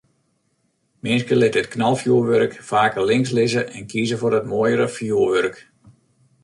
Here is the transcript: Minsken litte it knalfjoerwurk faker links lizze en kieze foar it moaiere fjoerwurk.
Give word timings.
Minsken 1.07 1.37
litte 1.41 1.59
it 1.65 1.69
knalfjoerwurk 1.75 2.53
faker 2.69 3.03
links 3.11 3.31
lizze 3.37 3.61
en 3.77 3.83
kieze 3.91 4.15
foar 4.19 4.37
it 4.39 4.47
moaiere 4.51 4.87
fjoerwurk. 4.95 5.57